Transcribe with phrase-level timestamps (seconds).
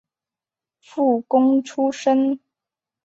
[0.81, 2.39] 附贡出身。